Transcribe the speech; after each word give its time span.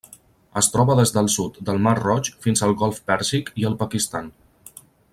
Es 0.61 0.69
troba 0.75 0.95
des 0.99 1.11
del 1.17 1.29
sud 1.33 1.59
del 1.69 1.83
Mar 1.87 1.93
Roig 1.99 2.31
fins 2.47 2.65
al 2.69 2.73
Golf 2.83 2.99
Pèrsic 3.13 3.53
i 3.65 3.69
el 3.71 3.77
Pakistan. 3.85 4.35